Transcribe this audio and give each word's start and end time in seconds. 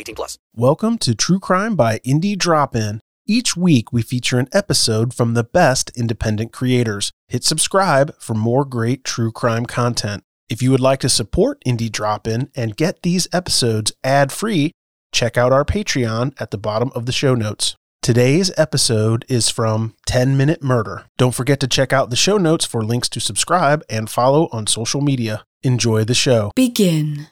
18 0.00 0.14
plus. 0.14 0.38
Welcome 0.56 0.96
to 0.98 1.14
True 1.14 1.38
Crime 1.38 1.76
by 1.76 1.98
Indie 1.98 2.36
Drop 2.36 2.74
In. 2.74 3.00
Each 3.26 3.54
week 3.54 3.92
we 3.92 4.00
feature 4.00 4.38
an 4.38 4.48
episode 4.50 5.12
from 5.12 5.34
the 5.34 5.44
best 5.44 5.90
independent 5.94 6.52
creators. 6.52 7.12
Hit 7.28 7.44
subscribe 7.44 8.14
for 8.18 8.32
more 8.32 8.64
great 8.64 9.04
true 9.04 9.30
crime 9.30 9.66
content. 9.66 10.24
If 10.48 10.62
you 10.62 10.70
would 10.70 10.80
like 10.80 11.00
to 11.00 11.10
support 11.10 11.62
Indie 11.66 11.92
Drop 11.92 12.26
In 12.26 12.50
and 12.56 12.76
get 12.76 13.02
these 13.02 13.28
episodes 13.30 13.92
ad 14.02 14.32
free, 14.32 14.72
check 15.12 15.36
out 15.36 15.52
our 15.52 15.66
Patreon 15.66 16.32
at 16.40 16.50
the 16.50 16.58
bottom 16.58 16.90
of 16.94 17.04
the 17.04 17.12
show 17.12 17.34
notes. 17.34 17.76
Today's 18.02 18.50
episode 18.56 19.26
is 19.28 19.50
from 19.50 19.94
10 20.06 20.34
Minute 20.34 20.62
Murder. 20.62 21.04
Don't 21.18 21.34
forget 21.34 21.60
to 21.60 21.68
check 21.68 21.92
out 21.92 22.08
the 22.08 22.16
show 22.16 22.38
notes 22.38 22.64
for 22.64 22.82
links 22.82 23.10
to 23.10 23.20
subscribe 23.20 23.84
and 23.90 24.08
follow 24.08 24.48
on 24.50 24.66
social 24.66 25.02
media. 25.02 25.44
Enjoy 25.62 26.04
the 26.04 26.14
show. 26.14 26.50
Begin. 26.56 27.26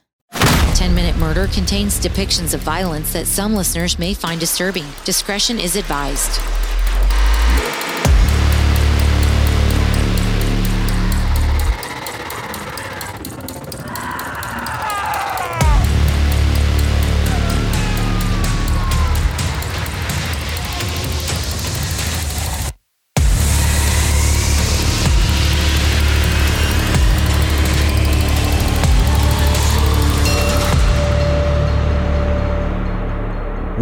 10 0.79 0.95
Minute 0.95 1.17
Murder 1.17 1.48
contains 1.48 1.98
depictions 1.98 2.55
of 2.55 2.61
violence 2.61 3.12
that 3.12 3.27
some 3.27 3.53
listeners 3.53 3.98
may 3.98 4.15
find 4.15 4.39
disturbing. 4.39 4.85
Discretion 5.05 5.59
is 5.59 5.75
advised. 5.75 6.67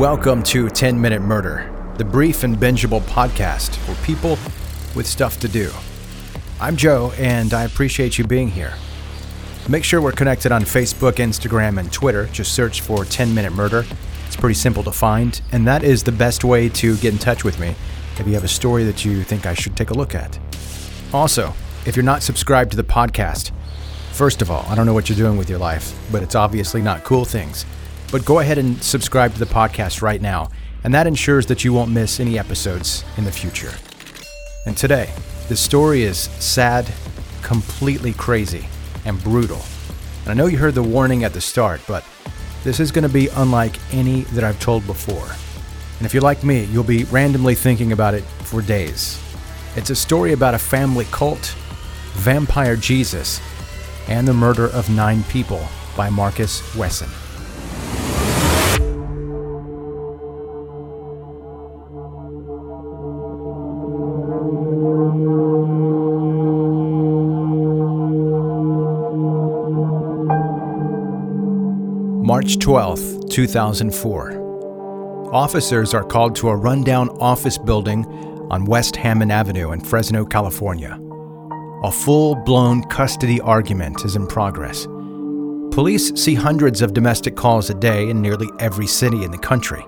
Welcome 0.08 0.44
to 0.44 0.68
10 0.68 1.00
Minute 1.00 1.20
Murder, 1.20 1.68
the 1.98 2.04
brief 2.04 2.44
and 2.44 2.56
bingeable 2.56 3.00
podcast 3.00 3.74
for 3.78 4.06
people 4.06 4.38
with 4.94 5.04
stuff 5.04 5.40
to 5.40 5.48
do. 5.48 5.68
I'm 6.60 6.76
Joe, 6.76 7.12
and 7.18 7.52
I 7.52 7.64
appreciate 7.64 8.16
you 8.16 8.24
being 8.24 8.48
here. 8.48 8.72
Make 9.68 9.82
sure 9.82 10.00
we're 10.00 10.12
connected 10.12 10.52
on 10.52 10.62
Facebook, 10.62 11.14
Instagram, 11.14 11.80
and 11.80 11.92
Twitter. 11.92 12.26
Just 12.26 12.54
search 12.54 12.82
for 12.82 13.04
10 13.04 13.34
Minute 13.34 13.52
Murder. 13.52 13.84
It's 14.28 14.36
pretty 14.36 14.54
simple 14.54 14.84
to 14.84 14.92
find, 14.92 15.42
and 15.50 15.66
that 15.66 15.82
is 15.82 16.04
the 16.04 16.12
best 16.12 16.44
way 16.44 16.68
to 16.68 16.96
get 16.98 17.12
in 17.12 17.18
touch 17.18 17.42
with 17.42 17.58
me 17.58 17.74
if 18.16 18.28
you 18.28 18.34
have 18.34 18.44
a 18.44 18.48
story 18.48 18.84
that 18.84 19.04
you 19.04 19.24
think 19.24 19.44
I 19.44 19.54
should 19.54 19.76
take 19.76 19.90
a 19.90 19.94
look 19.94 20.14
at. 20.14 20.38
Also, 21.12 21.52
if 21.84 21.96
you're 21.96 22.04
not 22.04 22.22
subscribed 22.22 22.70
to 22.70 22.76
the 22.76 22.84
podcast, 22.84 23.50
first 24.12 24.40
of 24.40 24.52
all, 24.52 24.64
I 24.68 24.76
don't 24.76 24.86
know 24.86 24.94
what 24.94 25.08
you're 25.08 25.18
doing 25.18 25.36
with 25.36 25.50
your 25.50 25.58
life, 25.58 25.98
but 26.12 26.22
it's 26.22 26.36
obviously 26.36 26.80
not 26.80 27.02
cool 27.02 27.24
things. 27.24 27.66
But 28.12 28.24
go 28.24 28.38
ahead 28.38 28.58
and 28.58 28.82
subscribe 28.82 29.32
to 29.32 29.38
the 29.38 29.46
podcast 29.46 30.00
right 30.02 30.20
now, 30.20 30.48
and 30.84 30.94
that 30.94 31.06
ensures 31.06 31.46
that 31.46 31.64
you 31.64 31.72
won't 31.72 31.90
miss 31.90 32.20
any 32.20 32.38
episodes 32.38 33.04
in 33.16 33.24
the 33.24 33.32
future. 33.32 33.72
And 34.66 34.76
today, 34.76 35.10
the 35.48 35.56
story 35.56 36.02
is 36.02 36.18
sad, 36.18 36.90
completely 37.42 38.12
crazy, 38.12 38.66
and 39.04 39.22
brutal. 39.22 39.62
And 40.22 40.30
I 40.30 40.34
know 40.34 40.46
you 40.46 40.58
heard 40.58 40.74
the 40.74 40.82
warning 40.82 41.24
at 41.24 41.32
the 41.32 41.40
start, 41.40 41.80
but 41.86 42.04
this 42.64 42.80
is 42.80 42.90
going 42.90 43.06
to 43.06 43.12
be 43.12 43.28
unlike 43.28 43.76
any 43.92 44.22
that 44.22 44.44
I've 44.44 44.60
told 44.60 44.86
before. 44.86 45.28
And 45.98 46.06
if 46.06 46.12
you're 46.12 46.22
like 46.22 46.44
me, 46.44 46.64
you'll 46.64 46.84
be 46.84 47.04
randomly 47.04 47.54
thinking 47.54 47.92
about 47.92 48.14
it 48.14 48.24
for 48.24 48.60
days. 48.60 49.22
It's 49.76 49.90
a 49.90 49.96
story 49.96 50.32
about 50.32 50.54
a 50.54 50.58
family 50.58 51.06
cult, 51.10 51.54
vampire 52.14 52.76
Jesus, 52.76 53.40
and 54.08 54.26
the 54.26 54.34
murder 54.34 54.66
of 54.66 54.90
nine 54.90 55.22
people 55.24 55.66
by 55.96 56.10
Marcus 56.10 56.74
Wesson. 56.76 57.08
March 72.36 72.58
12, 72.58 73.30
2004. 73.30 75.30
Officers 75.32 75.94
are 75.94 76.04
called 76.04 76.36
to 76.36 76.50
a 76.50 76.54
rundown 76.54 77.08
office 77.18 77.56
building 77.56 78.04
on 78.50 78.66
West 78.66 78.94
Hammond 78.94 79.32
Avenue 79.32 79.72
in 79.72 79.80
Fresno, 79.80 80.26
California. 80.26 81.00
A 81.82 81.90
full 81.90 82.34
blown 82.34 82.82
custody 82.90 83.40
argument 83.40 84.04
is 84.04 84.16
in 84.16 84.26
progress. 84.26 84.84
Police 85.70 86.12
see 86.14 86.34
hundreds 86.34 86.82
of 86.82 86.92
domestic 86.92 87.36
calls 87.36 87.70
a 87.70 87.74
day 87.74 88.10
in 88.10 88.20
nearly 88.20 88.50
every 88.58 88.86
city 88.86 89.24
in 89.24 89.30
the 89.30 89.38
country, 89.38 89.82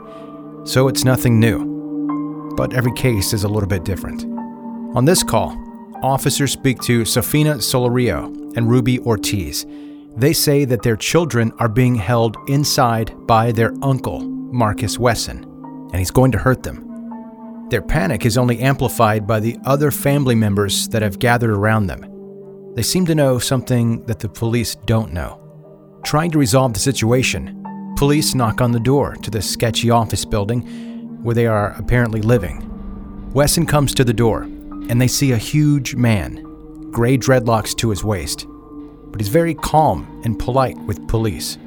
so 0.65 0.89
it's 0.89 1.05
nothing 1.05 1.39
new. 1.39 2.55
But 2.57 2.73
every 2.73 2.95
case 2.95 3.35
is 3.35 3.45
a 3.45 3.49
little 3.49 3.69
bit 3.69 3.85
different. 3.85 4.25
On 4.97 5.05
this 5.05 5.23
call, 5.23 5.55
officers 6.03 6.53
speak 6.53 6.81
to 6.85 7.03
Sofina 7.03 7.57
Solorio 7.57 8.57
and 8.57 8.71
Ruby 8.71 9.01
Ortiz 9.01 9.67
they 10.17 10.33
say 10.33 10.65
that 10.65 10.83
their 10.83 10.97
children 10.97 11.53
are 11.59 11.69
being 11.69 11.95
held 11.95 12.37
inside 12.49 13.15
by 13.27 13.53
their 13.53 13.73
uncle, 13.83 14.21
Marcus 14.21 14.99
Wesson, 14.99 15.45
and 15.93 15.97
he's 15.97 16.11
going 16.11 16.33
to 16.33 16.39
hurt 16.39 16.63
them. 16.63 17.67
Their 17.69 17.83
panic 17.83 18.25
is 18.25 18.39
only 18.39 18.61
amplified 18.61 19.27
by 19.27 19.41
the 19.41 19.57
other 19.65 19.91
family 19.91 20.35
members 20.35 20.89
that 20.89 21.03
have 21.03 21.19
gathered 21.19 21.51
around 21.51 21.87
them. 21.87 22.75
They 22.75 22.83
seem 22.83 23.07
to 23.07 23.15
know 23.15 23.39
something 23.39 24.05
that 24.07 24.21
the 24.21 24.29
police 24.29 24.75
don't 24.87 25.13
know. 25.13 25.41
Trying 26.05 26.31
to 26.33 26.39
resolve 26.39 26.73
the 26.73 26.81
situation, 26.81 27.95
police 27.97 28.35
knock 28.35 28.61
on 28.61 28.73
the 28.73 28.81
door 28.81 29.17
to 29.17 29.31
the 29.31 29.43
sketchy 29.43 29.91
office 29.91 30.25
building 30.25 30.63
where 31.23 31.35
they 31.35 31.47
are 31.47 31.73
apparently 31.73 32.23
living. 32.23 32.65
Wesson 33.35 33.67
comes 33.67 33.95
to 33.95 34.05
the 34.05 34.13
door, 34.13 34.43
and 34.43 35.01
they 35.01 35.09
see 35.09 35.33
a 35.33 35.39
huge 35.39 35.95
man, 35.95 36.43
gray 36.91 37.19
dreadlocks 37.19 37.77
to 37.77 37.91
his 37.91 38.03
waist 38.03 38.47
but 39.11 39.21
he's 39.21 39.29
very 39.29 39.55
calm 39.55 40.21
and 40.25 40.39
polite 40.39 40.79
with 40.81 41.07
police. 41.09 41.59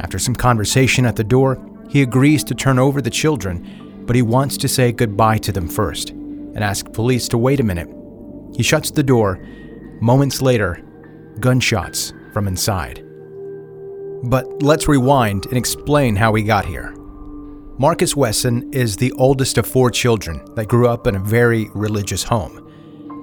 After 0.00 0.18
some 0.18 0.34
conversation 0.34 1.06
at 1.06 1.16
the 1.16 1.24
door, 1.24 1.58
he 1.88 2.02
agrees 2.02 2.42
to 2.44 2.54
turn 2.54 2.78
over 2.78 3.00
the 3.00 3.10
children, 3.10 4.02
but 4.06 4.16
he 4.16 4.22
wants 4.22 4.56
to 4.58 4.68
say 4.68 4.92
goodbye 4.92 5.38
to 5.38 5.52
them 5.52 5.68
first 5.68 6.10
and 6.10 6.62
ask 6.62 6.92
police 6.92 7.28
to 7.28 7.38
wait 7.38 7.60
a 7.60 7.64
minute. 7.64 7.88
He 8.56 8.62
shuts 8.62 8.90
the 8.90 9.02
door. 9.02 9.38
Moments 10.00 10.42
later, 10.42 10.82
gunshots 11.40 12.12
from 12.32 12.46
inside. 12.46 13.04
But 14.24 14.62
let's 14.62 14.88
rewind 14.88 15.46
and 15.46 15.56
explain 15.56 16.16
how 16.16 16.32
we 16.32 16.42
got 16.42 16.64
here. 16.64 16.94
Marcus 17.76 18.14
Wesson 18.14 18.72
is 18.72 18.96
the 18.96 19.12
oldest 19.12 19.58
of 19.58 19.66
four 19.66 19.90
children 19.90 20.44
that 20.54 20.68
grew 20.68 20.88
up 20.88 21.06
in 21.06 21.16
a 21.16 21.20
very 21.20 21.68
religious 21.74 22.22
home. 22.22 22.60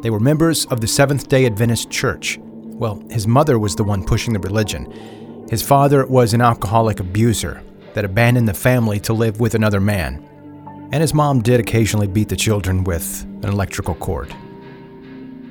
They 0.04 0.10
were 0.10 0.20
members 0.20 0.66
of 0.68 0.82
the 0.82 0.88
Seventh 0.88 1.30
day 1.30 1.46
Adventist 1.46 1.90
Church 1.90 2.38
well, 2.82 3.00
his 3.12 3.28
mother 3.28 3.60
was 3.60 3.76
the 3.76 3.84
one 3.84 4.04
pushing 4.04 4.34
the 4.34 4.40
religion. 4.40 4.92
His 5.52 5.62
father 5.62 6.04
was 6.08 6.34
an 6.34 6.42
alcoholic 6.42 7.00
abuser 7.00 7.62
that 7.94 8.06
abandoned 8.06 8.48
the 8.48 8.56
family 8.56 9.00
to 9.02 9.14
live 9.14 9.40
with 9.40 9.54
another 9.54 9.80
man. 9.80 10.28
And 10.92 11.00
his 11.00 11.14
mom 11.14 11.44
did 11.44 11.60
occasionally 11.60 12.08
beat 12.08 12.28
the 12.28 12.36
children 12.36 12.84
with 12.84 13.24
an 13.44 13.50
electrical 13.50 13.94
cord. 13.94 14.34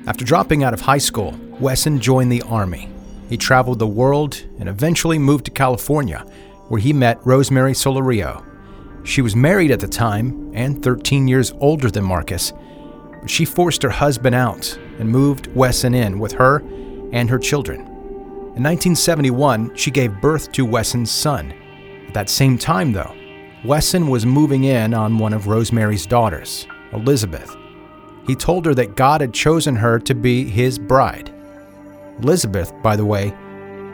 After 0.07 0.25
dropping 0.25 0.65
out 0.65 0.73
of 0.73 0.81
high 0.81 0.97
school, 0.97 1.33
Wesson 1.57 2.01
joined 2.01 2.33
the 2.33 2.41
Army. 2.41 2.89
He 3.29 3.37
traveled 3.37 3.79
the 3.79 3.87
world 3.87 4.43
and 4.59 4.67
eventually 4.67 5.17
moved 5.17 5.45
to 5.45 5.51
California, 5.51 6.25
where 6.67 6.81
he 6.81 6.91
met 6.91 7.25
Rosemary 7.25 7.71
Solorio. 7.71 8.43
She 9.05 9.21
was 9.21 9.37
married 9.37 9.71
at 9.71 9.79
the 9.79 9.87
time 9.87 10.51
and 10.53 10.83
13 10.83 11.29
years 11.29 11.53
older 11.61 11.89
than 11.89 12.03
Marcus, 12.03 12.51
but 13.21 13.29
she 13.29 13.45
forced 13.45 13.83
her 13.83 13.89
husband 13.89 14.35
out 14.35 14.77
and 14.99 15.07
moved 15.07 15.47
Wesson 15.55 15.93
in 15.93 16.19
with 16.19 16.33
her 16.33 16.61
and 17.11 17.29
her 17.29 17.39
children. 17.39 17.81
In 17.81 18.63
1971, 18.63 19.75
she 19.75 19.91
gave 19.91 20.21
birth 20.21 20.51
to 20.51 20.65
Wesson's 20.65 21.11
son. 21.11 21.53
At 22.07 22.13
that 22.13 22.29
same 22.29 22.57
time, 22.57 22.91
though, 22.91 23.15
Wesson 23.63 24.07
was 24.07 24.25
moving 24.25 24.65
in 24.65 24.93
on 24.93 25.17
one 25.17 25.33
of 25.33 25.47
Rosemary's 25.47 26.05
daughters, 26.05 26.67
Elizabeth. 26.93 27.55
He 28.27 28.35
told 28.35 28.65
her 28.65 28.73
that 28.75 28.95
God 28.95 29.21
had 29.21 29.33
chosen 29.33 29.75
her 29.75 29.99
to 29.99 30.13
be 30.13 30.45
his 30.45 30.77
bride. 30.77 31.33
Elizabeth, 32.19 32.73
by 32.83 32.95
the 32.95 33.05
way, 33.05 33.33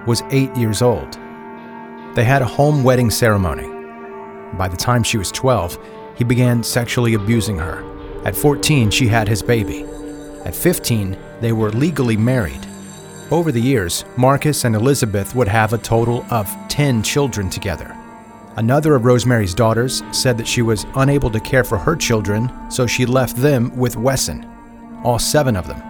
was 0.06 0.24
eight 0.32 0.56
years 0.56 0.82
old. 0.82 1.14
They 2.16 2.24
had 2.24 2.42
a 2.42 2.46
home 2.46 2.84
wedding 2.84 3.12
ceremony. 3.12 3.68
By 4.58 4.68
the 4.68 4.78
time 4.78 5.04
she 5.04 5.18
was 5.18 5.32
12, 5.32 5.78
he 6.18 6.24
began 6.24 6.64
sexually 6.64 7.14
abusing 7.14 7.58
her. 7.58 7.84
At 8.26 8.36
14, 8.36 8.90
she 8.90 9.08
had 9.08 9.28
his 9.28 9.44
baby. 9.44 9.86
At 10.44 10.56
15, 10.56 11.18
they 11.42 11.52
were 11.52 11.70
legally 11.72 12.18
married. 12.18 12.67
Over 13.30 13.52
the 13.52 13.62
years, 13.62 14.06
Marcus 14.16 14.64
and 14.64 14.74
Elizabeth 14.74 15.36
would 15.36 15.50
have 15.50 15.74
a 15.74 15.78
total 15.78 16.26
of 16.32 16.50
10 16.70 17.04
children 17.04 17.50
together. 17.50 17.94
Another 18.56 18.96
of 18.96 19.04
Rosemary's 19.04 19.54
daughters 19.54 20.02
said 20.14 20.38
that 20.38 20.48
she 20.48 20.62
was 20.62 20.86
unable 20.96 21.30
to 21.32 21.42
care 21.42 21.66
for 21.66 21.78
her 21.78 21.94
children, 21.94 22.50
so 22.72 22.88
she 22.88 23.06
left 23.06 23.36
them 23.36 23.76
with 23.76 23.98
Wesson, 23.98 24.50
all 25.04 25.20
seven 25.20 25.58
of 25.58 25.68
them. 25.68 25.82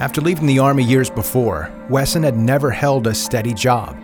After 0.00 0.22
leaving 0.22 0.46
the 0.46 0.60
Army 0.60 0.82
years 0.82 1.10
before, 1.10 1.70
Wesson 1.90 2.22
had 2.22 2.38
never 2.38 2.70
held 2.70 3.06
a 3.06 3.14
steady 3.14 3.52
job. 3.52 3.94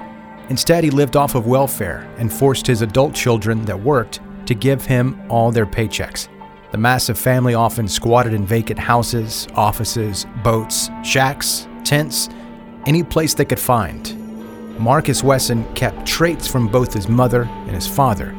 Instead, 0.51 0.85
he 0.85 0.91
lived 0.91 1.17
off 1.17 1.35
of 1.35 1.47
welfare 1.47 2.07
and 2.19 2.31
forced 2.31 2.67
his 2.67 2.83
adult 2.83 3.15
children 3.15 3.65
that 3.65 3.81
worked 3.81 4.21
to 4.45 4.55
give 4.55 4.85
him 4.85 5.19
all 5.31 5.51
their 5.51 5.65
paychecks. 5.65 6.29
The 6.71 6.79
massive 6.79 7.19
family 7.19 7.55
often 7.55 7.89
squatted 7.89 8.35
in 8.35 8.45
vacant 8.45 8.79
houses, 8.79 9.49
offices, 9.55 10.27
boats, 10.43 10.91
shacks, 11.03 11.67
tents, 11.83 12.29
any 12.87 13.03
place 13.03 13.35
they 13.35 13.45
could 13.45 13.61
find. 13.61 14.21
Marcus 14.79 15.23
Wesson 15.23 15.65
kept 15.75 16.07
traits 16.07 16.49
from 16.49 16.69
both 16.69 16.93
his 16.93 17.09
mother 17.09 17.43
and 17.43 17.71
his 17.71 17.87
father. 17.87 18.35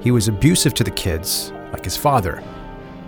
He 0.00 0.10
was 0.10 0.28
abusive 0.28 0.74
to 0.74 0.84
the 0.84 0.90
kids, 0.90 1.52
like 1.72 1.84
his 1.84 1.96
father, 1.96 2.42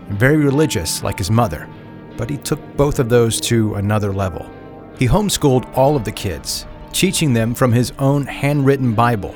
and 0.08 0.18
very 0.18 0.36
religious, 0.36 1.02
like 1.02 1.18
his 1.18 1.30
mother, 1.30 1.68
but 2.16 2.28
he 2.28 2.36
took 2.36 2.60
both 2.76 2.98
of 2.98 3.08
those 3.08 3.40
to 3.42 3.76
another 3.76 4.12
level. 4.12 4.50
He 4.98 5.06
homeschooled 5.06 5.76
all 5.76 5.96
of 5.96 6.04
the 6.04 6.12
kids, 6.12 6.66
teaching 6.92 7.32
them 7.32 7.54
from 7.54 7.72
his 7.72 7.92
own 7.98 8.26
handwritten 8.26 8.94
Bible. 8.94 9.34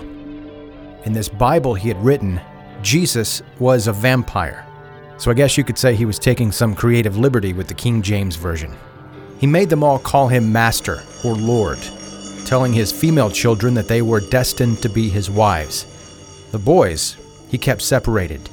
In 1.04 1.12
this 1.12 1.28
Bible 1.28 1.74
he 1.74 1.88
had 1.88 2.02
written, 2.04 2.40
Jesus 2.82 3.42
was 3.58 3.86
a 3.86 3.92
vampire. 3.92 4.66
So 5.16 5.30
I 5.30 5.34
guess 5.34 5.56
you 5.56 5.64
could 5.64 5.78
say 5.78 5.94
he 5.94 6.04
was 6.04 6.18
taking 6.18 6.50
some 6.50 6.74
creative 6.74 7.16
liberty 7.16 7.52
with 7.52 7.68
the 7.68 7.74
King 7.74 8.02
James 8.02 8.36
Version. 8.36 8.76
He 9.38 9.46
made 9.46 9.68
them 9.68 9.82
all 9.82 9.98
call 9.98 10.28
him 10.28 10.52
Master 10.52 11.02
or 11.24 11.34
Lord, 11.34 11.78
telling 12.46 12.72
his 12.72 12.92
female 12.92 13.30
children 13.30 13.74
that 13.74 13.88
they 13.88 14.02
were 14.02 14.20
destined 14.20 14.82
to 14.82 14.88
be 14.88 15.08
his 15.08 15.30
wives. 15.30 15.86
The 16.52 16.58
boys, 16.58 17.16
he 17.48 17.58
kept 17.58 17.82
separated, 17.82 18.48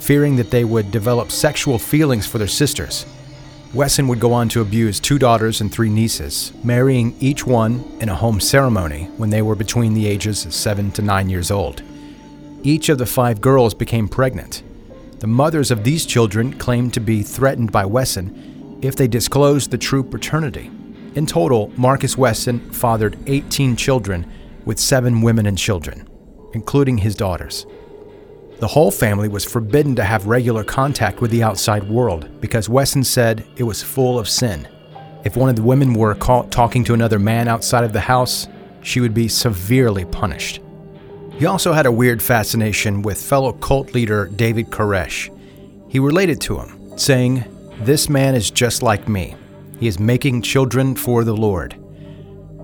fearing 0.00 0.36
that 0.36 0.50
they 0.50 0.64
would 0.64 0.90
develop 0.90 1.30
sexual 1.30 1.78
feelings 1.78 2.26
for 2.26 2.38
their 2.38 2.48
sisters. 2.48 3.06
Wesson 3.72 4.06
would 4.06 4.20
go 4.20 4.32
on 4.32 4.48
to 4.50 4.60
abuse 4.60 5.00
two 5.00 5.18
daughters 5.18 5.60
and 5.60 5.72
three 5.72 5.90
nieces, 5.90 6.52
marrying 6.62 7.16
each 7.18 7.44
one 7.46 7.84
in 8.00 8.08
a 8.08 8.14
home 8.14 8.38
ceremony 8.38 9.04
when 9.16 9.30
they 9.30 9.42
were 9.42 9.56
between 9.56 9.94
the 9.94 10.06
ages 10.06 10.46
of 10.46 10.54
seven 10.54 10.92
to 10.92 11.02
nine 11.02 11.28
years 11.28 11.50
old. 11.50 11.82
Each 12.62 12.88
of 12.88 12.98
the 12.98 13.06
five 13.06 13.40
girls 13.40 13.74
became 13.74 14.08
pregnant. 14.08 14.62
The 15.18 15.26
mothers 15.26 15.70
of 15.70 15.84
these 15.84 16.06
children 16.06 16.56
claimed 16.58 16.94
to 16.94 17.00
be 17.00 17.22
threatened 17.22 17.72
by 17.72 17.84
Wesson 17.84 18.53
if 18.84 18.96
they 18.96 19.08
disclosed 19.08 19.70
the 19.70 19.78
true 19.78 20.04
paternity. 20.04 20.70
In 21.14 21.24
total, 21.24 21.72
Marcus 21.76 22.18
Wesson 22.18 22.60
fathered 22.70 23.18
18 23.26 23.76
children 23.76 24.30
with 24.66 24.78
seven 24.78 25.22
women 25.22 25.46
and 25.46 25.56
children, 25.56 26.06
including 26.52 26.98
his 26.98 27.14
daughters. 27.14 27.66
The 28.58 28.66
whole 28.68 28.90
family 28.90 29.28
was 29.28 29.44
forbidden 29.44 29.96
to 29.96 30.04
have 30.04 30.26
regular 30.26 30.64
contact 30.64 31.20
with 31.20 31.30
the 31.30 31.42
outside 31.42 31.88
world 31.88 32.40
because 32.40 32.68
Wesson 32.68 33.04
said 33.04 33.46
it 33.56 33.62
was 33.62 33.82
full 33.82 34.18
of 34.18 34.28
sin. 34.28 34.68
If 35.24 35.36
one 35.36 35.48
of 35.48 35.56
the 35.56 35.62
women 35.62 35.94
were 35.94 36.14
caught 36.14 36.52
talking 36.52 36.84
to 36.84 36.94
another 36.94 37.18
man 37.18 37.48
outside 37.48 37.84
of 37.84 37.92
the 37.94 38.00
house, 38.00 38.48
she 38.82 39.00
would 39.00 39.14
be 39.14 39.28
severely 39.28 40.04
punished. 40.04 40.60
He 41.38 41.46
also 41.46 41.72
had 41.72 41.86
a 41.86 41.92
weird 41.92 42.22
fascination 42.22 43.02
with 43.02 43.20
fellow 43.20 43.52
cult 43.54 43.94
leader 43.94 44.26
David 44.26 44.66
Koresh. 44.66 45.30
He 45.88 45.98
related 45.98 46.40
to 46.42 46.58
him, 46.58 46.98
saying, 46.98 47.44
This 47.80 48.08
man 48.08 48.34
is 48.34 48.50
just 48.50 48.82
like 48.82 49.08
me. 49.08 49.34
He 49.80 49.88
is 49.88 49.98
making 49.98 50.42
children 50.42 50.94
for 50.94 51.24
the 51.24 51.36
Lord. 51.36 51.74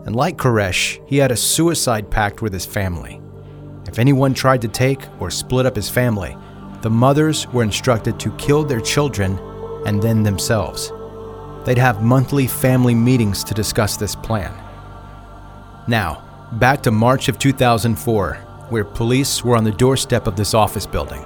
And 0.07 0.15
like 0.15 0.37
Koresh, 0.37 1.01
he 1.07 1.17
had 1.17 1.33
a 1.33 1.37
suicide 1.37 2.11
pact 2.11 2.43
with 2.43 2.53
his 2.53 2.65
family. 2.65 3.21
If 3.87 3.99
anyone 3.99 4.35
tried 4.35 4.63
to 4.63 4.69
take 4.69 5.01
or 5.19 5.31
split 5.31 5.67
up 5.67 5.75
his 5.75 5.91
family, 5.91 6.37
the 6.83 6.91
mothers 6.91 7.49
were 7.49 7.65
instructed 7.65 8.21
to 8.21 8.31
kill 8.37 8.65
their 8.65 8.81
children 8.81 9.39
and 9.85 10.01
then 10.01 10.23
themselves. 10.23 10.93
They'd 11.65 11.77
have 11.77 12.03
monthly 12.03 12.47
family 12.47 12.95
meetings 12.95 13.43
to 13.45 13.55
discuss 13.55 13.97
this 13.97 14.15
plan. 14.15 14.55
Now, 15.89 16.49
back 16.53 16.83
to 16.85 16.91
March 16.91 17.29
of 17.29 17.39
2004, 17.39 18.35
where 18.71 18.85
police 18.85 19.45
were 19.45 19.57
on 19.57 19.65
the 19.65 19.73
doorstep 19.73 20.27
of 20.27 20.37
this 20.37 20.55
office 20.55 20.87
building. 20.87 21.25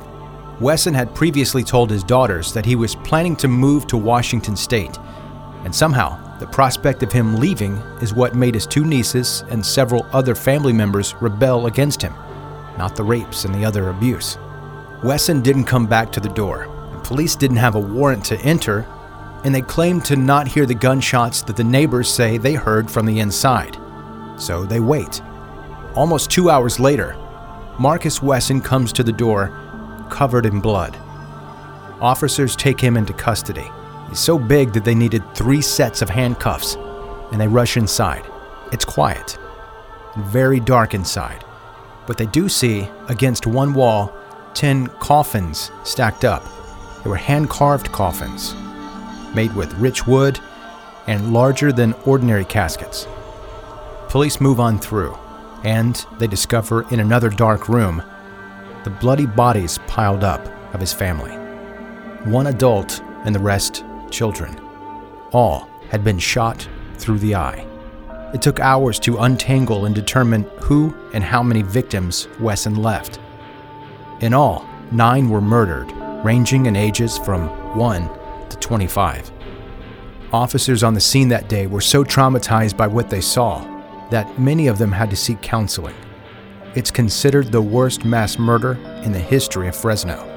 Wesson 0.60 0.94
had 0.94 1.14
previously 1.14 1.64
told 1.64 1.90
his 1.90 2.04
daughters 2.04 2.52
that 2.52 2.66
he 2.66 2.76
was 2.76 2.94
planning 2.94 3.36
to 3.36 3.48
move 3.48 3.86
to 3.88 3.96
Washington 3.96 4.56
State 4.56 4.98
and 5.64 5.74
somehow, 5.74 6.20
the 6.38 6.46
prospect 6.46 7.02
of 7.02 7.10
him 7.10 7.36
leaving 7.36 7.76
is 8.02 8.12
what 8.12 8.34
made 8.34 8.54
his 8.54 8.66
two 8.66 8.84
nieces 8.84 9.44
and 9.48 9.64
several 9.64 10.06
other 10.12 10.34
family 10.34 10.74
members 10.74 11.14
rebel 11.14 11.66
against 11.66 12.02
him, 12.02 12.12
not 12.76 12.94
the 12.94 13.02
rapes 13.02 13.46
and 13.46 13.54
the 13.54 13.64
other 13.64 13.88
abuse. 13.88 14.36
Wesson 15.02 15.40
didn't 15.40 15.64
come 15.64 15.86
back 15.86 16.12
to 16.12 16.20
the 16.20 16.28
door, 16.28 16.68
police 17.02 17.34
didn't 17.34 17.56
have 17.56 17.76
a 17.76 17.80
warrant 17.80 18.24
to 18.26 18.38
enter, 18.40 18.86
and 19.44 19.54
they 19.54 19.62
claimed 19.62 20.04
to 20.04 20.16
not 20.16 20.46
hear 20.46 20.66
the 20.66 20.74
gunshots 20.74 21.42
that 21.42 21.56
the 21.56 21.64
neighbors 21.64 22.10
say 22.10 22.36
they 22.36 22.54
heard 22.54 22.90
from 22.90 23.06
the 23.06 23.20
inside. 23.20 23.78
So 24.36 24.64
they 24.64 24.80
wait. 24.80 25.22
Almost 25.94 26.30
two 26.30 26.50
hours 26.50 26.78
later, 26.78 27.16
Marcus 27.78 28.22
Wesson 28.22 28.60
comes 28.60 28.92
to 28.92 29.02
the 29.02 29.12
door, 29.12 29.58
covered 30.10 30.46
in 30.46 30.60
blood. 30.60 30.96
Officers 32.00 32.56
take 32.56 32.80
him 32.80 32.96
into 32.96 33.12
custody. 33.12 33.70
He's 34.08 34.18
so 34.18 34.38
big 34.38 34.72
that 34.72 34.84
they 34.84 34.94
needed 34.94 35.22
three 35.34 35.60
sets 35.60 36.02
of 36.02 36.10
handcuffs, 36.10 36.76
and 37.32 37.40
they 37.40 37.48
rush 37.48 37.76
inside. 37.76 38.24
It's 38.72 38.84
quiet, 38.84 39.38
very 40.16 40.60
dark 40.60 40.94
inside, 40.94 41.44
but 42.06 42.18
they 42.18 42.26
do 42.26 42.48
see, 42.48 42.88
against 43.08 43.46
one 43.46 43.74
wall, 43.74 44.14
10 44.54 44.86
coffins 45.00 45.70
stacked 45.82 46.24
up. 46.24 46.44
They 47.02 47.10
were 47.10 47.16
hand 47.16 47.50
carved 47.50 47.92
coffins, 47.92 48.54
made 49.34 49.54
with 49.54 49.74
rich 49.74 50.06
wood 50.06 50.40
and 51.06 51.32
larger 51.32 51.72
than 51.72 51.92
ordinary 52.04 52.44
caskets. 52.44 53.06
Police 54.08 54.40
move 54.40 54.60
on 54.60 54.78
through, 54.78 55.18
and 55.64 56.06
they 56.18 56.26
discover 56.26 56.88
in 56.90 57.00
another 57.00 57.30
dark 57.30 57.68
room 57.68 58.02
the 58.84 58.90
bloody 58.90 59.26
bodies 59.26 59.78
piled 59.86 60.22
up 60.22 60.46
of 60.74 60.80
his 60.80 60.92
family. 60.92 61.32
One 62.30 62.46
adult 62.48 63.02
and 63.24 63.34
the 63.34 63.40
rest 63.40 63.84
children. 64.10 64.58
All 65.32 65.68
had 65.88 66.04
been 66.04 66.18
shot 66.18 66.68
through 66.96 67.18
the 67.18 67.34
eye. 67.34 67.66
It 68.34 68.42
took 68.42 68.60
hours 68.60 68.98
to 69.00 69.18
untangle 69.18 69.86
and 69.86 69.94
determine 69.94 70.42
who 70.60 70.94
and 71.14 71.24
how 71.24 71.42
many 71.42 71.62
victims 71.62 72.28
Wesson 72.40 72.76
left. 72.76 73.18
In 74.20 74.34
all, 74.34 74.68
nine 74.92 75.30
were 75.30 75.40
murdered, 75.40 75.90
ranging 76.24 76.66
in 76.66 76.76
ages 76.76 77.18
from 77.18 77.48
1 77.76 78.10
to 78.50 78.56
25. 78.58 79.30
Officers 80.32 80.82
on 80.82 80.94
the 80.94 81.00
scene 81.00 81.28
that 81.28 81.48
day 81.48 81.66
were 81.66 81.80
so 81.80 82.04
traumatized 82.04 82.76
by 82.76 82.86
what 82.86 83.08
they 83.08 83.20
saw 83.20 83.64
that 84.10 84.38
many 84.38 84.66
of 84.66 84.78
them 84.78 84.92
had 84.92 85.10
to 85.10 85.16
seek 85.16 85.40
counseling. 85.40 85.94
It's 86.74 86.90
considered 86.90 87.52
the 87.52 87.62
worst 87.62 88.04
mass 88.04 88.38
murder 88.38 88.72
in 89.04 89.12
the 89.12 89.18
history 89.18 89.68
of 89.68 89.76
Fresno. 89.76 90.30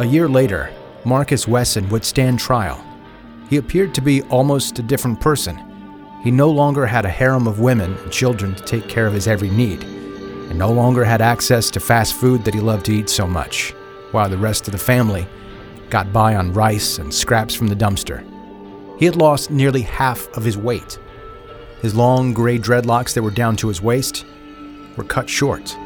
A 0.00 0.04
year 0.04 0.28
later, 0.28 0.70
Marcus 1.04 1.46
Wesson 1.46 1.88
would 1.90 2.04
stand 2.04 2.38
trial 2.38 2.84
he 3.48 3.58
appeared 3.58 3.94
to 3.94 4.00
be 4.00 4.22
almost 4.22 4.78
a 4.78 4.82
different 4.82 5.20
person. 5.20 5.60
He 6.22 6.30
no 6.30 6.50
longer 6.50 6.86
had 6.86 7.04
a 7.04 7.10
harem 7.10 7.46
of 7.46 7.60
women 7.60 7.94
and 7.94 8.10
children 8.10 8.54
to 8.54 8.64
take 8.64 8.88
care 8.88 9.06
of 9.06 9.12
his 9.12 9.28
every 9.28 9.50
need, 9.50 9.84
and 9.84 10.58
no 10.58 10.72
longer 10.72 11.04
had 11.04 11.20
access 11.20 11.70
to 11.70 11.80
fast 11.80 12.14
food 12.14 12.44
that 12.44 12.54
he 12.54 12.60
loved 12.60 12.86
to 12.86 12.94
eat 12.94 13.08
so 13.08 13.26
much, 13.26 13.72
while 14.12 14.28
the 14.28 14.38
rest 14.38 14.66
of 14.66 14.72
the 14.72 14.78
family 14.78 15.26
got 15.90 16.12
by 16.12 16.34
on 16.34 16.52
rice 16.52 16.98
and 16.98 17.12
scraps 17.12 17.54
from 17.54 17.68
the 17.68 17.76
dumpster. 17.76 18.24
He 18.98 19.04
had 19.04 19.16
lost 19.16 19.50
nearly 19.50 19.82
half 19.82 20.26
of 20.36 20.44
his 20.44 20.56
weight. 20.56 20.98
His 21.82 21.94
long 21.94 22.32
gray 22.32 22.58
dreadlocks 22.58 23.12
that 23.14 23.22
were 23.22 23.30
down 23.30 23.56
to 23.56 23.68
his 23.68 23.82
waist 23.82 24.24
were 24.96 25.04
cut 25.04 25.28
short. 25.28 25.76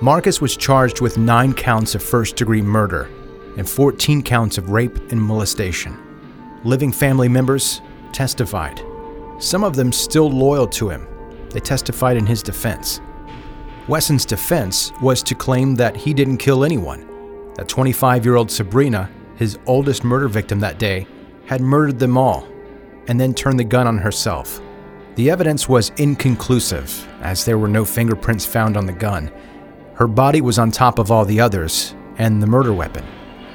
Marcus 0.00 0.40
was 0.40 0.56
charged 0.56 1.00
with 1.00 1.18
nine 1.18 1.52
counts 1.52 1.96
of 1.96 2.02
first 2.04 2.36
degree 2.36 2.62
murder 2.62 3.10
and 3.56 3.68
14 3.68 4.22
counts 4.22 4.56
of 4.56 4.70
rape 4.70 4.96
and 5.10 5.20
molestation. 5.20 5.98
Living 6.62 6.92
family 6.92 7.28
members 7.28 7.80
testified, 8.12 8.80
some 9.40 9.64
of 9.64 9.74
them 9.74 9.90
still 9.90 10.30
loyal 10.30 10.68
to 10.68 10.88
him. 10.88 11.08
They 11.50 11.58
testified 11.58 12.16
in 12.16 12.26
his 12.26 12.44
defense. 12.44 13.00
Wesson's 13.88 14.24
defense 14.24 14.92
was 15.02 15.20
to 15.24 15.34
claim 15.34 15.74
that 15.74 15.96
he 15.96 16.14
didn't 16.14 16.36
kill 16.36 16.64
anyone, 16.64 17.52
that 17.56 17.68
25 17.68 18.24
year 18.24 18.36
old 18.36 18.52
Sabrina, 18.52 19.10
his 19.34 19.58
oldest 19.66 20.04
murder 20.04 20.28
victim 20.28 20.60
that 20.60 20.78
day, 20.78 21.08
had 21.46 21.60
murdered 21.60 21.98
them 21.98 22.16
all 22.16 22.46
and 23.08 23.18
then 23.18 23.34
turned 23.34 23.58
the 23.58 23.64
gun 23.64 23.88
on 23.88 23.98
herself. 23.98 24.60
The 25.16 25.28
evidence 25.28 25.68
was 25.68 25.90
inconclusive, 25.96 27.08
as 27.20 27.44
there 27.44 27.58
were 27.58 27.66
no 27.66 27.84
fingerprints 27.84 28.46
found 28.46 28.76
on 28.76 28.86
the 28.86 28.92
gun. 28.92 29.32
Her 29.98 30.06
body 30.06 30.40
was 30.40 30.60
on 30.60 30.70
top 30.70 31.00
of 31.00 31.10
all 31.10 31.24
the 31.24 31.40
others, 31.40 31.96
and 32.18 32.40
the 32.40 32.46
murder 32.46 32.72
weapon, 32.72 33.04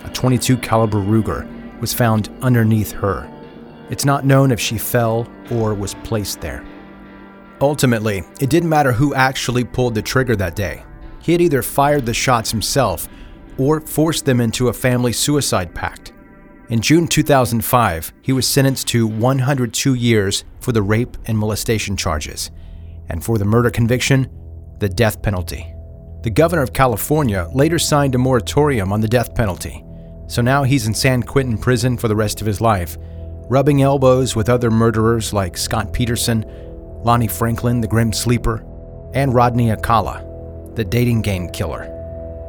a 0.03 0.09
22 0.09 0.57
caliber 0.57 0.97
Ruger, 0.97 1.47
was 1.79 1.93
found 1.93 2.29
underneath 2.41 2.91
her. 2.91 3.31
It's 3.89 4.03
not 4.03 4.25
known 4.25 4.51
if 4.51 4.59
she 4.59 4.77
fell 4.77 5.25
or 5.49 5.73
was 5.73 5.93
placed 6.03 6.41
there. 6.41 6.65
Ultimately, 7.61 8.23
it 8.41 8.49
didn't 8.49 8.67
matter 8.67 8.91
who 8.91 9.13
actually 9.13 9.63
pulled 9.63 9.95
the 9.95 10.01
trigger 10.01 10.35
that 10.35 10.53
day. 10.53 10.83
He 11.21 11.31
had 11.31 11.39
either 11.39 11.61
fired 11.61 12.05
the 12.05 12.13
shots 12.13 12.51
himself 12.51 13.07
or 13.57 13.79
forced 13.79 14.25
them 14.25 14.41
into 14.41 14.67
a 14.67 14.73
family 14.73 15.13
suicide 15.13 15.73
pact. 15.73 16.11
In 16.67 16.81
June 16.81 17.07
2005, 17.07 18.11
he 18.21 18.33
was 18.33 18.45
sentenced 18.45 18.89
to 18.89 19.07
102 19.07 19.93
years 19.93 20.43
for 20.59 20.73
the 20.73 20.81
rape 20.81 21.15
and 21.25 21.37
molestation 21.37 21.95
charges, 21.95 22.51
and 23.07 23.23
for 23.23 23.37
the 23.37 23.45
murder 23.45 23.69
conviction, 23.69 24.29
the 24.79 24.89
death 24.89 25.21
penalty. 25.21 25.72
The 26.23 26.29
governor 26.29 26.61
of 26.61 26.71
California 26.71 27.49
later 27.53 27.77
signed 27.77 28.15
a 28.15 28.17
moratorium 28.17 28.93
on 28.93 29.01
the 29.01 29.09
death 29.09 29.35
penalty, 29.35 29.83
so 30.27 30.41
now 30.41 30.63
he's 30.63 30.87
in 30.87 30.93
San 30.93 31.21
Quentin 31.21 31.57
prison 31.57 31.97
for 31.97 32.07
the 32.07 32.15
rest 32.15 32.39
of 32.39 32.47
his 32.47 32.61
life, 32.61 32.97
rubbing 33.49 33.81
elbows 33.81 34.33
with 34.33 34.47
other 34.47 34.71
murderers 34.71 35.33
like 35.33 35.57
Scott 35.57 35.91
Peterson, 35.91 36.45
Lonnie 37.03 37.27
Franklin, 37.27 37.81
the 37.81 37.89
Grim 37.89 38.13
Sleeper, 38.13 38.65
and 39.13 39.33
Rodney 39.33 39.69
Alcala, 39.69 40.25
the 40.75 40.85
dating 40.85 41.23
game 41.23 41.49
killer. 41.49 41.89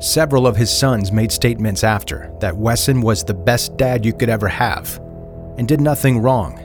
Several 0.01 0.47
of 0.47 0.55
his 0.55 0.71
sons 0.71 1.11
made 1.11 1.33
statements 1.33 1.83
after 1.83 2.33
that 2.39 2.57
Wesson 2.57 3.03
was 3.03 3.25
the 3.25 3.35
best 3.35 3.77
dad 3.77 4.07
you 4.07 4.13
could 4.13 4.29
ever 4.29 4.47
have 4.47 5.01
and 5.59 5.67
did 5.67 5.81
nothing 5.81 6.21
wrong. 6.21 6.61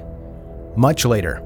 Much 0.78 1.06
later, 1.06 1.42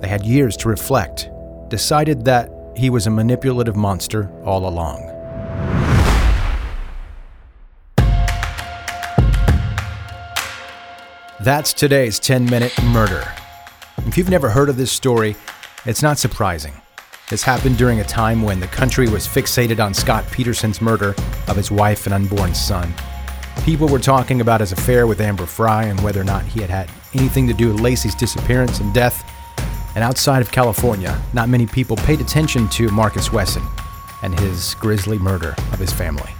they 0.00 0.06
had 0.06 0.24
years 0.24 0.56
to 0.58 0.68
reflect, 0.68 1.28
decided 1.70 2.24
that 2.24 2.52
he 2.78 2.90
was 2.90 3.06
a 3.06 3.10
manipulative 3.10 3.76
monster 3.76 4.30
all 4.44 4.68
along. 4.68 5.04
That's 11.40 11.72
today's 11.72 12.18
10 12.18 12.46
minute 12.46 12.72
murder. 12.84 13.26
If 14.06 14.16
you've 14.16 14.30
never 14.30 14.48
heard 14.48 14.68
of 14.68 14.76
this 14.76 14.92
story, 14.92 15.36
it's 15.86 16.02
not 16.02 16.18
surprising. 16.18 16.72
This 17.30 17.42
happened 17.42 17.78
during 17.78 18.00
a 18.00 18.04
time 18.04 18.42
when 18.42 18.60
the 18.60 18.66
country 18.68 19.08
was 19.08 19.26
fixated 19.26 19.84
on 19.84 19.92
Scott 19.92 20.24
Peterson's 20.30 20.80
murder 20.80 21.14
of 21.46 21.56
his 21.56 21.70
wife 21.70 22.06
and 22.06 22.14
unborn 22.14 22.54
son. 22.54 22.94
People 23.64 23.88
were 23.88 23.98
talking 23.98 24.40
about 24.40 24.60
his 24.60 24.72
affair 24.72 25.06
with 25.06 25.20
Amber 25.20 25.46
Frey 25.46 25.90
and 25.90 26.00
whether 26.00 26.20
or 26.20 26.24
not 26.24 26.44
he 26.44 26.60
had 26.60 26.70
had 26.70 26.90
anything 27.12 27.46
to 27.48 27.54
do 27.54 27.72
with 27.72 27.80
Laci's 27.80 28.14
disappearance 28.14 28.80
and 28.80 28.94
death. 28.94 29.24
And 29.98 30.04
outside 30.04 30.42
of 30.42 30.52
California, 30.52 31.20
not 31.32 31.48
many 31.48 31.66
people 31.66 31.96
paid 31.96 32.20
attention 32.20 32.68
to 32.68 32.88
Marcus 32.90 33.32
Wesson 33.32 33.64
and 34.22 34.38
his 34.38 34.76
grisly 34.76 35.18
murder 35.18 35.56
of 35.72 35.80
his 35.80 35.92
family. 35.92 36.30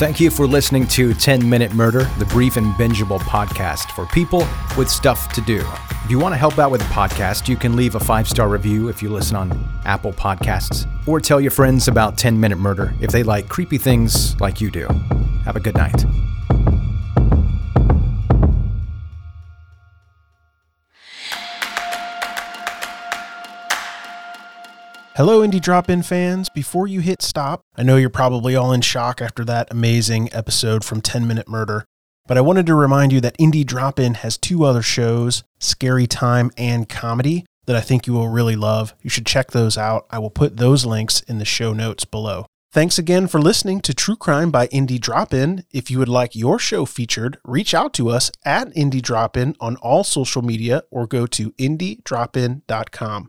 Thank 0.00 0.18
you 0.18 0.32
for 0.32 0.48
listening 0.48 0.88
to 0.88 1.14
10 1.14 1.48
Minute 1.48 1.74
Murder, 1.74 2.10
the 2.18 2.24
brief 2.24 2.56
and 2.56 2.74
bingeable 2.74 3.20
podcast 3.20 3.92
for 3.92 4.06
people 4.06 4.48
with 4.76 4.90
stuff 4.90 5.32
to 5.34 5.40
do. 5.42 5.64
If 6.04 6.10
you 6.10 6.18
want 6.18 6.32
to 6.32 6.36
help 6.36 6.58
out 6.58 6.72
with 6.72 6.80
the 6.80 6.88
podcast, 6.88 7.46
you 7.46 7.54
can 7.54 7.76
leave 7.76 7.94
a 7.94 8.00
five 8.00 8.28
star 8.28 8.48
review 8.48 8.88
if 8.88 9.00
you 9.00 9.10
listen 9.10 9.36
on 9.36 9.52
Apple 9.84 10.12
Podcasts, 10.12 10.88
or 11.06 11.20
tell 11.20 11.40
your 11.40 11.52
friends 11.52 11.86
about 11.86 12.18
10 12.18 12.40
Minute 12.40 12.58
Murder 12.58 12.94
if 13.00 13.12
they 13.12 13.22
like 13.22 13.48
creepy 13.48 13.78
things 13.78 14.34
like 14.40 14.60
you 14.60 14.72
do. 14.72 14.88
Have 15.44 15.54
a 15.54 15.60
good 15.60 15.76
night. 15.76 16.04
Hello, 25.24 25.46
Indie 25.46 25.60
Drop 25.60 25.88
In 25.88 26.02
fans. 26.02 26.48
Before 26.48 26.88
you 26.88 26.98
hit 26.98 27.22
stop, 27.22 27.60
I 27.76 27.84
know 27.84 27.96
you're 27.96 28.10
probably 28.10 28.56
all 28.56 28.72
in 28.72 28.80
shock 28.80 29.22
after 29.22 29.44
that 29.44 29.70
amazing 29.70 30.28
episode 30.32 30.84
from 30.84 31.00
10 31.00 31.28
Minute 31.28 31.46
Murder, 31.46 31.84
but 32.26 32.36
I 32.36 32.40
wanted 32.40 32.66
to 32.66 32.74
remind 32.74 33.12
you 33.12 33.20
that 33.20 33.38
Indie 33.38 33.64
Drop 33.64 34.00
In 34.00 34.14
has 34.14 34.36
two 34.36 34.64
other 34.64 34.82
shows, 34.82 35.44
Scary 35.60 36.08
Time 36.08 36.50
and 36.58 36.88
Comedy, 36.88 37.46
that 37.66 37.76
I 37.76 37.80
think 37.80 38.08
you 38.08 38.14
will 38.14 38.30
really 38.30 38.56
love. 38.56 38.94
You 39.00 39.10
should 39.10 39.24
check 39.24 39.52
those 39.52 39.78
out. 39.78 40.06
I 40.10 40.18
will 40.18 40.28
put 40.28 40.56
those 40.56 40.84
links 40.84 41.20
in 41.20 41.38
the 41.38 41.44
show 41.44 41.72
notes 41.72 42.04
below. 42.04 42.46
Thanks 42.72 42.98
again 42.98 43.28
for 43.28 43.40
listening 43.40 43.80
to 43.82 43.94
True 43.94 44.16
Crime 44.16 44.50
by 44.50 44.66
Indie 44.66 45.00
Drop 45.00 45.32
In. 45.32 45.64
If 45.70 45.88
you 45.88 46.00
would 46.00 46.08
like 46.08 46.34
your 46.34 46.58
show 46.58 46.84
featured, 46.84 47.38
reach 47.44 47.74
out 47.74 47.94
to 47.94 48.08
us 48.08 48.32
at 48.44 48.74
Indie 48.74 49.00
Drop 49.00 49.36
In 49.36 49.54
on 49.60 49.76
all 49.76 50.02
social 50.02 50.42
media 50.42 50.82
or 50.90 51.06
go 51.06 51.28
to 51.28 51.52
indiedropin.com. 51.52 53.28